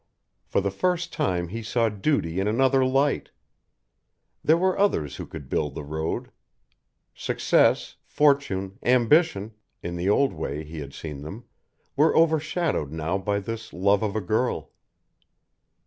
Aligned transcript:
For 0.47 0.61
the 0.61 0.71
first 0.71 1.13
time 1.13 1.49
he 1.49 1.61
saw 1.61 1.87
duty 1.87 2.39
in 2.39 2.47
another 2.47 2.83
light. 2.83 3.29
There 4.43 4.57
were 4.57 4.75
others 4.75 5.17
who 5.17 5.27
could 5.27 5.47
build 5.47 5.75
the 5.75 5.83
road; 5.83 6.31
success, 7.13 7.97
fortune, 8.07 8.79
ambition 8.81 9.53
in 9.83 9.97
the 9.97 10.09
old 10.09 10.33
way 10.33 10.63
he 10.63 10.79
had 10.79 10.95
seen 10.95 11.21
them 11.21 11.45
were 11.95 12.15
overshadowed 12.17 12.91
now 12.91 13.19
by 13.19 13.39
this 13.41 13.73
love 13.73 14.01
of 14.01 14.15
a 14.15 14.21
girl. 14.21 14.71